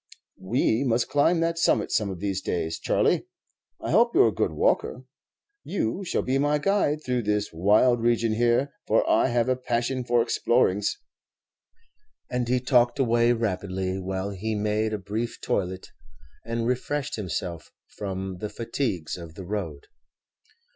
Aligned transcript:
"We 0.41 0.83
must 0.83 1.09
climb 1.09 1.41
that 1.41 1.59
summit 1.59 1.91
some 1.91 2.09
of 2.09 2.19
these 2.19 2.41
days, 2.41 2.79
Charley. 2.79 3.27
I 3.79 3.91
hope 3.91 4.15
you 4.15 4.23
're 4.23 4.29
a 4.29 4.33
good 4.33 4.51
walker. 4.51 5.03
You 5.63 6.03
shall 6.03 6.23
be 6.23 6.39
my 6.39 6.57
guide 6.57 7.03
through 7.05 7.21
this 7.21 7.53
wild 7.53 8.01
region 8.01 8.33
here, 8.33 8.73
for 8.87 9.07
I 9.07 9.27
have 9.27 9.47
a 9.47 9.55
passion 9.55 10.03
for 10.03 10.23
explorings." 10.23 10.97
And 12.31 12.47
he 12.47 12.59
talked 12.59 12.97
away 12.97 13.31
rapidly, 13.33 13.99
while 13.99 14.31
he 14.31 14.55
made 14.55 14.91
a 14.91 14.97
brief 14.97 15.39
toilet, 15.39 15.91
and 16.43 16.65
refreshed 16.65 17.15
himself 17.15 17.71
from 17.95 18.39
the 18.39 18.49
fatigues 18.49 19.17
of 19.17 19.35
the 19.35 19.45
road. 19.45 19.85